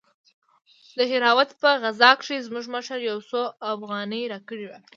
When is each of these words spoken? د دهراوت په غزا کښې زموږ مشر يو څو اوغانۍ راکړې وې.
د 0.97 0.99
دهراوت 1.11 1.49
په 1.61 1.69
غزا 1.83 2.11
کښې 2.19 2.37
زموږ 2.47 2.65
مشر 2.75 2.99
يو 3.09 3.17
څو 3.29 3.41
اوغانۍ 3.69 4.23
راکړې 4.33 4.65
وې. 4.69 4.79